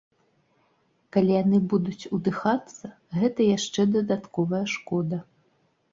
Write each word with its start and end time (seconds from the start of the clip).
Калі 1.17 1.31
яны 1.43 1.59
будуць 1.73 2.09
удыхацца, 2.19 2.85
гэта 3.19 3.39
яшчэ 3.57 3.81
дадатковая 3.97 4.65
шкода. 4.77 5.17